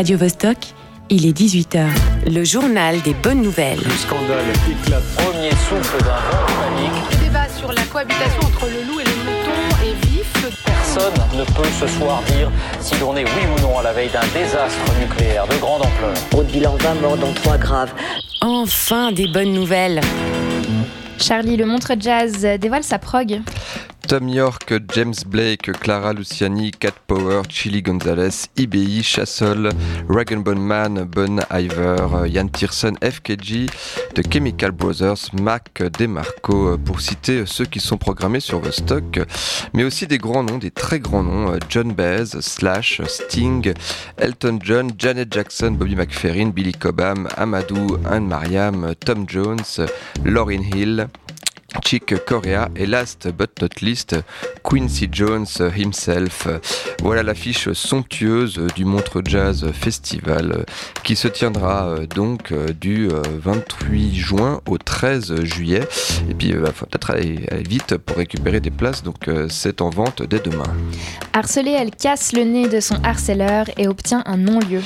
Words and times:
Radio 0.00 0.16
Vostok, 0.16 0.56
il 1.10 1.26
est 1.26 1.38
18h. 1.38 1.84
Le 2.26 2.42
journal 2.42 3.02
des 3.02 3.12
bonnes 3.12 3.42
nouvelles. 3.42 3.80
Le 3.84 3.90
scandale 3.90 4.46
éclate. 4.66 5.02
Premier 5.14 5.50
souffle 5.50 5.98
d'un 5.98 6.06
vent 6.06 6.46
panique. 6.58 7.02
Le 7.10 7.24
débat 7.26 7.46
sur 7.54 7.70
la 7.70 7.82
cohabitation 7.82 8.40
entre 8.40 8.64
le 8.64 8.88
loup 8.88 9.00
et 9.00 9.04
le 9.04 9.10
mouton 9.10 9.84
est 9.84 10.06
vif. 10.06 10.32
Personne 10.64 11.12
ne 11.38 11.44
peut 11.44 11.68
ce 11.78 11.86
soir 11.86 12.22
dire 12.34 12.50
si 12.80 12.98
l'on 12.98 13.14
est 13.14 13.24
oui 13.24 13.46
ou 13.54 13.60
non 13.60 13.78
à 13.78 13.82
la 13.82 13.92
veille 13.92 14.08
d'un 14.08 14.26
désastre 14.32 14.90
nucléaire 14.98 15.46
de 15.46 15.56
grande 15.56 15.82
ampleur. 15.82 16.14
Au 16.34 16.44
bilan 16.44 16.76
20 16.78 16.94
morts 17.02 17.18
dont 17.18 17.34
3 17.34 17.58
graves. 17.58 17.92
Enfin 18.40 19.12
des 19.12 19.28
bonnes 19.28 19.52
nouvelles. 19.52 20.00
Charlie, 21.18 21.58
le 21.58 21.66
montre 21.66 21.92
jazz, 22.00 22.48
dévoile 22.58 22.84
sa 22.84 22.98
prog. 22.98 23.42
Tom 24.10 24.28
York, 24.28 24.74
James 24.92 25.22
Blake, 25.24 25.70
Clara 25.78 26.12
Luciani, 26.12 26.72
Cat 26.72 26.94
Power, 27.06 27.42
Chili 27.48 27.80
Gonzalez, 27.80 28.48
IBI, 28.56 29.04
Chassol, 29.04 29.70
Rag 30.08 30.36
Bone 30.42 30.58
Man, 30.58 31.04
Bon 31.04 31.38
Iver, 31.48 32.26
Ian 32.26 32.48
Tiersen, 32.48 32.96
FKG, 33.00 33.70
The 34.16 34.28
Chemical 34.28 34.72
Brothers, 34.72 35.30
Mac 35.40 35.80
DeMarco, 35.96 36.76
pour 36.78 37.00
citer 37.00 37.44
ceux 37.46 37.66
qui 37.66 37.78
sont 37.78 37.98
programmés 37.98 38.40
sur 38.40 38.58
Vostok, 38.58 39.20
mais 39.74 39.84
aussi 39.84 40.08
des 40.08 40.18
grands 40.18 40.42
noms, 40.42 40.58
des 40.58 40.72
très 40.72 40.98
grands 40.98 41.22
noms, 41.22 41.56
John 41.68 41.92
Baez, 41.92 42.40
Slash, 42.40 43.00
Sting, 43.06 43.72
Elton 44.18 44.58
John, 44.60 44.90
Janet 44.98 45.32
Jackson, 45.32 45.70
Bobby 45.70 45.94
McFerrin, 45.94 46.48
Billy 46.48 46.72
Cobham, 46.72 47.28
Amadou, 47.36 47.96
Anne 48.10 48.26
Mariam, 48.26 48.92
Tom 49.06 49.26
Jones, 49.28 49.78
Lauryn 50.24 50.64
Hill, 50.64 51.06
Chick 51.84 52.14
Corea 52.24 52.68
et 52.76 52.86
last 52.86 53.28
but 53.36 53.50
not 53.60 53.80
least 53.80 54.16
Quincy 54.62 55.08
Jones 55.10 55.60
himself. 55.76 56.46
Voilà 57.02 57.22
l'affiche 57.22 57.72
somptueuse 57.72 58.60
du 58.74 58.84
Montre 58.84 59.22
Jazz 59.24 59.70
Festival 59.72 60.64
qui 61.10 61.16
se 61.16 61.26
tiendra 61.26 61.88
euh, 61.88 62.06
donc 62.06 62.52
euh, 62.52 62.68
du 62.68 63.08
28 63.08 64.10
euh, 64.10 64.14
juin 64.14 64.60
au 64.68 64.78
13 64.78 65.42
juillet. 65.42 65.80
Et 66.30 66.34
puis 66.34 66.50
il 66.50 66.58
va 66.58 66.70
peut-être 66.70 67.10
aller, 67.10 67.48
vite 67.68 67.96
pour 67.96 68.16
récupérer 68.16 68.60
des 68.60 68.70
places, 68.70 69.02
donc 69.02 69.28
c'est 69.48 69.80
en 69.80 69.90
vente 69.90 70.22
dès 70.22 70.38
demain. 70.38 70.72
Harcelée, 71.32 71.72
elle 71.72 71.90
casse 71.90 72.32
le 72.32 72.44
nez 72.44 72.68
de 72.68 72.78
son 72.78 72.94
harceleur 73.02 73.66
et 73.76 73.88
obtient 73.88 74.22
un 74.24 74.36
non-lieu. 74.36 74.82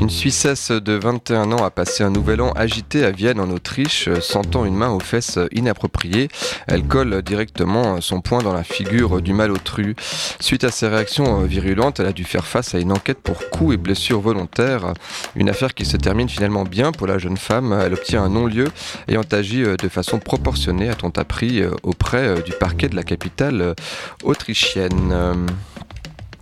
Une 0.00 0.10
Suissesse 0.10 0.72
de 0.72 0.94
21 0.94 1.52
ans 1.52 1.64
a 1.64 1.70
passé 1.70 2.02
un 2.02 2.10
nouvel 2.10 2.40
an 2.40 2.50
agité 2.52 3.04
à 3.04 3.12
Vienne 3.12 3.38
en 3.38 3.50
Autriche, 3.50 4.08
sentant 4.20 4.64
une 4.64 4.74
main 4.74 4.90
aux 4.90 5.00
fesses 5.00 5.38
inappropriées 5.52 6.28
elle 6.66 6.84
colle 6.84 7.22
directement 7.22 8.00
son 8.00 8.20
poing 8.20 8.42
dans 8.42 8.52
la 8.52 8.64
figure 8.64 9.22
du 9.22 9.32
malotru. 9.32 9.96
Suite 10.40 10.64
à 10.64 10.70
ces 10.70 10.88
réactions 10.88 11.42
virulentes, 11.42 12.00
elle 12.00 12.06
a 12.06 12.12
dû 12.12 12.24
faire 12.24 12.46
face 12.46 12.74
à 12.74 12.78
une 12.78 12.92
enquête 12.92 13.18
pour 13.18 13.48
coups 13.50 13.74
et 13.74 13.76
blessures 13.76 14.20
volontaires. 14.20 14.92
Une 15.34 15.48
affaire 15.48 15.67
qui 15.74 15.84
se 15.84 15.96
termine 15.96 16.28
finalement 16.28 16.64
bien 16.64 16.92
pour 16.92 17.06
la 17.06 17.18
jeune 17.18 17.36
femme. 17.36 17.78
Elle 17.84 17.94
obtient 17.94 18.22
un 18.22 18.28
non-lieu 18.28 18.68
ayant 19.08 19.22
agi 19.32 19.62
de 19.62 19.88
façon 19.88 20.18
proportionnée, 20.18 20.88
a-t-on 20.88 21.10
appris, 21.10 21.62
auprès 21.82 22.42
du 22.42 22.52
parquet 22.52 22.88
de 22.88 22.96
la 22.96 23.02
capitale 23.02 23.74
autrichienne. 24.22 25.46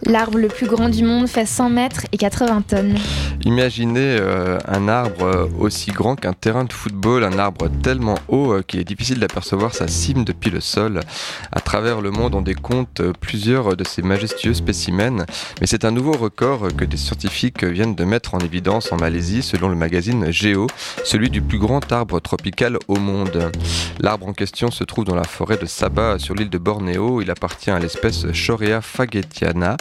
L'arbre 0.05 0.37
le 0.37 0.49
plus 0.49 0.67
grand 0.67 0.91
du 0.91 1.03
monde 1.03 1.27
fait 1.27 1.47
100 1.47 1.71
mètres 1.71 2.03
et 2.13 2.19
80 2.19 2.63
tonnes. 2.69 2.99
Imaginez 3.47 4.19
euh, 4.21 4.59
un 4.69 4.89
arbre 4.89 5.25
euh, 5.25 5.47
aussi 5.59 5.91
grand 5.91 6.17
qu'un 6.17 6.35
terrain 6.35 6.65
de 6.65 6.73
football, 6.73 7.25
un 7.25 7.39
arbre 7.39 7.69
tellement 7.83 8.17
haut 8.29 8.53
euh, 8.53 8.63
qu'il 8.63 8.79
est 8.79 8.85
difficile 8.85 9.21
d'apercevoir 9.21 9.75
sa 9.75 9.89
cime 9.89 10.25
depuis 10.25 10.51
le 10.51 10.61
sol. 10.61 11.01
À 11.51 11.61
travers 11.61 12.03
le 12.03 12.11
monde, 12.11 12.35
on 12.35 12.43
décompte 12.43 13.03
plusieurs 13.21 13.75
de 13.75 13.85
ces 13.85 14.03
majestueux 14.03 14.53
spécimens, 14.53 15.25
mais 15.61 15.67
c'est 15.67 15.87
un 15.87 15.93
nouveau 15.93 16.13
record 16.13 16.69
que 16.77 16.85
des 16.85 16.99
scientifiques 16.99 17.65
viennent 17.65 17.95
de 17.95 18.05
mettre 18.05 18.35
en 18.35 18.39
évidence 18.41 18.93
en 18.93 18.97
Malaisie 18.97 19.43
selon 19.43 19.71
le 19.71 19.77
magazine 19.77 20.31
Géo, 20.31 20.67
celui 21.05 21.31
du 21.31 21.41
plus 21.41 21.59
grand 21.59 21.91
arbre 21.91 22.21
tropical 22.21 22.79
au 22.89 22.97
monde. 22.97 23.51
L'arbre 24.01 24.29
en 24.29 24.35
question 24.35 24.71
se 24.71 24.85
trouve 24.85 25.05
dans 25.05 25.15
la 25.15 25.25
forêt 25.25 25.57
de 25.57 25.67
Sabah 25.67 26.19
sur 26.19 26.35
l'île 26.35 26.51
de 26.51 26.59
Bornéo. 26.59 27.23
Il 27.23 27.31
appartient 27.31 27.71
à 27.71 27.79
l'espèce 27.79 28.31
Shorea 28.33 28.83
fagetiana 28.83 29.77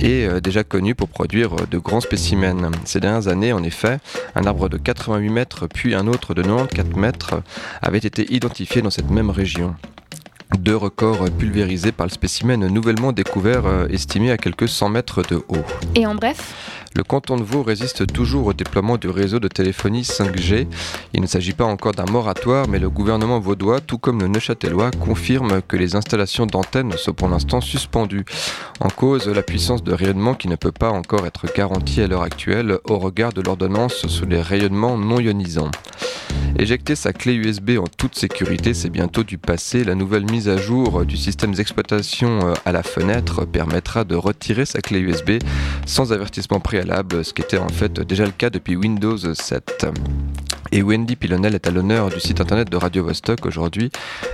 et 0.00 0.26
euh, 0.26 0.40
déjà 0.40 0.64
connu 0.64 0.94
pour 0.94 1.08
produire 1.08 1.54
euh, 1.54 1.66
de 1.70 1.78
grands 1.78 2.00
spécimens. 2.00 2.70
Ces 2.84 3.00
dernières 3.00 3.28
années, 3.28 3.52
en 3.52 3.62
effet, 3.62 3.98
un 4.34 4.44
arbre 4.44 4.68
de 4.68 4.76
88 4.76 5.28
mètres 5.30 5.66
puis 5.66 5.94
un 5.94 6.06
autre 6.06 6.34
de 6.34 6.42
94 6.42 6.96
mètres 6.96 7.42
avaient 7.82 7.98
été 7.98 8.32
identifiés 8.32 8.82
dans 8.82 8.90
cette 8.90 9.10
même 9.10 9.30
région. 9.30 9.74
Deux 10.58 10.76
records 10.76 11.30
pulvérisés 11.38 11.92
par 11.92 12.06
le 12.06 12.10
spécimen 12.10 12.66
nouvellement 12.68 13.12
découvert, 13.12 13.66
euh, 13.66 13.86
estimé 13.88 14.30
à 14.30 14.38
quelques 14.38 14.68
100 14.68 14.88
mètres 14.88 15.22
de 15.22 15.36
haut. 15.48 15.64
Et 15.94 16.06
en 16.06 16.14
bref? 16.14 16.54
Le 16.96 17.04
canton 17.04 17.36
de 17.36 17.42
Vaud 17.42 17.62
résiste 17.62 18.06
toujours 18.12 18.46
au 18.46 18.52
déploiement 18.52 18.96
du 18.96 19.08
réseau 19.08 19.38
de 19.38 19.48
téléphonie 19.48 20.02
5G. 20.02 20.66
Il 21.14 21.20
ne 21.20 21.26
s'agit 21.26 21.52
pas 21.52 21.64
encore 21.64 21.92
d'un 21.92 22.10
moratoire, 22.10 22.66
mais 22.68 22.78
le 22.78 22.90
gouvernement 22.90 23.38
vaudois, 23.38 23.80
tout 23.80 23.98
comme 23.98 24.20
le 24.20 24.28
neuchâtelois, 24.28 24.90
confirme 24.90 25.62
que 25.62 25.76
les 25.76 25.94
installations 25.94 26.46
d'antennes 26.46 26.92
sont 26.96 27.12
pour 27.12 27.28
l'instant 27.28 27.60
suspendues. 27.60 28.24
En 28.80 28.88
cause, 28.88 29.28
la 29.28 29.42
puissance 29.42 29.84
de 29.84 29.92
rayonnement 29.92 30.34
qui 30.34 30.48
ne 30.48 30.56
peut 30.56 30.72
pas 30.72 30.90
encore 30.90 31.26
être 31.26 31.46
garantie 31.54 32.00
à 32.00 32.06
l'heure 32.06 32.22
actuelle 32.22 32.78
au 32.84 32.98
regard 32.98 33.32
de 33.32 33.42
l'ordonnance 33.42 34.06
sur 34.06 34.26
les 34.26 34.40
rayonnements 34.40 34.96
non 34.96 35.20
ionisants. 35.20 35.70
Éjecter 36.60 36.96
sa 36.96 37.12
clé 37.12 37.34
USB 37.34 37.78
en 37.78 37.86
toute 37.86 38.16
sécurité, 38.16 38.74
c'est 38.74 38.90
bientôt 38.90 39.22
du 39.22 39.38
passé. 39.38 39.84
La 39.84 39.94
nouvelle 39.94 40.24
mise 40.28 40.48
à 40.48 40.56
jour 40.56 41.04
du 41.04 41.16
système 41.16 41.54
d'exploitation 41.54 42.48
euh, 42.48 42.54
à 42.64 42.72
la 42.72 42.82
fenêtre 42.82 43.44
permettra 43.44 44.02
de 44.02 44.16
retirer 44.16 44.66
sa 44.66 44.80
clé 44.80 44.98
USB 44.98 45.38
sans 45.86 46.12
avertissement 46.12 46.58
préalable, 46.58 46.77
ce 47.22 47.32
qui 47.32 47.42
était 47.42 47.58
en 47.58 47.68
fait 47.68 48.00
déjà 48.00 48.24
le 48.24 48.30
cas 48.30 48.50
depuis 48.50 48.76
Windows 48.76 49.16
7. 49.16 49.86
Et 50.70 50.82
Wendy 50.82 51.16
Pilonel 51.16 51.54
est 51.54 51.66
à 51.66 51.70
l'honneur 51.70 52.10
du 52.10 52.20
site 52.20 52.40
internet 52.42 52.70
de 52.70 52.76
Radio 52.76 53.04
Vostok 53.04 53.46
aujourd'hui. 53.46 53.90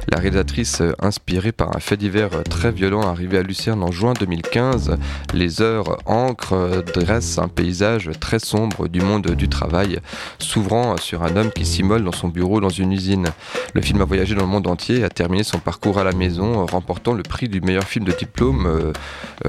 La 0.08 0.18
réalisatrice 0.18 0.80
euh, 0.80 0.92
inspirée 1.00 1.52
par 1.52 1.76
un 1.76 1.80
fait 1.80 1.96
divers 1.96 2.34
euh, 2.34 2.42
très 2.42 2.72
violent 2.72 3.02
arrivé 3.02 3.38
à 3.38 3.42
Lucerne 3.42 3.82
en 3.84 3.92
juin 3.92 4.14
2015, 4.18 4.96
les 5.32 5.62
heures 5.62 5.96
encre 6.06 6.82
dressent 6.92 7.38
un 7.38 7.46
paysage 7.46 8.10
très 8.18 8.40
sombre 8.40 8.88
du 8.88 9.00
monde 9.00 9.26
du 9.28 9.48
travail, 9.48 10.00
s'ouvrant 10.38 10.96
sur 10.96 11.22
un 11.22 11.36
homme 11.36 11.52
qui 11.52 11.64
s'immole 11.64 12.02
dans 12.02 12.12
son 12.12 12.28
bureau 12.28 12.60
dans 12.60 12.68
une 12.68 12.92
usine. 12.92 13.28
Le 13.72 13.80
film 13.80 14.00
a 14.00 14.04
voyagé 14.04 14.34
dans 14.34 14.42
le 14.42 14.48
monde 14.48 14.66
entier 14.66 15.00
et 15.00 15.04
a 15.04 15.10
terminé 15.10 15.44
son 15.44 15.58
parcours 15.58 15.98
à 15.98 16.04
la 16.04 16.12
maison, 16.12 16.66
remportant 16.66 17.12
le 17.12 17.22
prix 17.22 17.48
du 17.48 17.60
meilleur 17.60 17.84
film 17.84 18.04
de 18.04 18.12
diplôme 18.12 18.92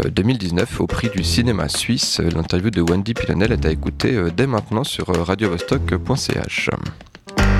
2019 0.05 0.79
euh, 0.79 0.83
au 0.83 0.87
prix 0.87 1.09
du 1.09 1.23
cinéma 1.23 1.67
suisse. 1.67 2.19
L'interview 2.19 2.69
de 2.69 2.81
Wendy 2.81 3.13
Pilonel 3.13 3.51
est 3.51 3.65
à 3.65 3.71
écouter 3.71 4.15
dès 4.35 4.47
maintenant 4.47 4.83
sur 4.83 5.07
radiovostok.ch. 5.07 6.69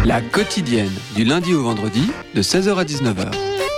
La 0.06 0.22
quotidienne, 0.22 0.94
du 1.16 1.24
lundi 1.24 1.54
au 1.54 1.64
vendredi, 1.64 2.12
de 2.36 2.42
16h 2.42 2.76
à 2.76 2.84
19h. 2.84 3.55